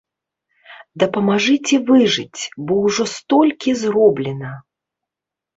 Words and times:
Дапамажыце 1.01 1.75
выжыць, 1.89 2.41
бо 2.71 2.79
ўжо 2.87 3.03
столькі 3.15 3.77
зроблена! 3.83 4.51